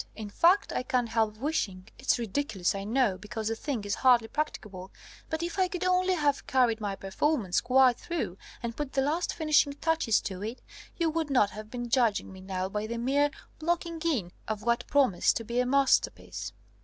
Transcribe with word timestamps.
In 0.15 0.31
fact, 0.31 0.73
I 0.73 0.81
can't 0.81 1.09
help 1.09 1.37
wishing 1.37 1.87
it's 1.99 2.17
ridiculous, 2.17 2.73
I 2.73 2.83
know, 2.85 3.19
because 3.19 3.49
the 3.49 3.55
thing 3.55 3.83
is 3.83 3.93
hardly 3.93 4.29
practicable 4.29 4.91
but 5.29 5.43
if 5.43 5.59
I 5.59 5.67
could 5.67 5.83
only 5.83 6.15
have 6.15 6.47
carried 6.47 6.81
my 6.81 6.95
performance 6.95 7.61
quite 7.61 7.99
through, 7.99 8.39
and 8.63 8.75
put 8.75 8.93
the 8.93 9.03
last 9.03 9.31
finishing 9.31 9.73
touches 9.73 10.19
to 10.21 10.41
it, 10.43 10.59
you 10.97 11.11
would 11.11 11.29
not 11.29 11.51
have 11.51 11.69
been 11.69 11.87
judging 11.87 12.33
me 12.33 12.41
now 12.41 12.67
by 12.67 12.87
the 12.87 12.97
mere 12.97 13.29
'blocking 13.59 14.01
in' 14.03 14.31
of 14.47 14.63
what 14.63 14.87
promised 14.87 15.37
to 15.37 15.43
be 15.43 15.59
a 15.59 15.67
masterpiece!" 15.67 16.51